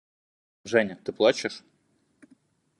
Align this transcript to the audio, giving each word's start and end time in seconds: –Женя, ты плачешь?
–Женя, 0.63 0.95
ты 1.05 1.13
плачешь? 1.13 1.63